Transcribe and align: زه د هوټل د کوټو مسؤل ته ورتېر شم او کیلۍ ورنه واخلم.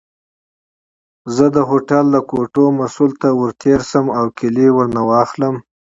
زه 1.35 1.45
د 1.55 1.57
هوټل 1.69 2.05
د 2.11 2.17
کوټو 2.29 2.65
مسؤل 2.79 3.11
ته 3.21 3.29
ورتېر 3.41 3.79
شم 3.89 4.05
او 4.19 4.25
کیلۍ 4.37 4.67
ورنه 4.73 5.01
واخلم. 5.09 5.55